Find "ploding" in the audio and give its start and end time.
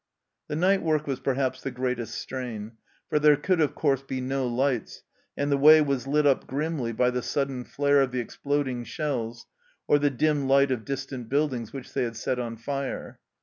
8.43-8.83